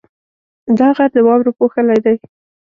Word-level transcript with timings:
دا 0.77 0.87
غر 0.95 1.09
د 1.15 1.17
واورو 1.25 1.55
پوښلی 1.59 1.99
دی. 2.05 2.15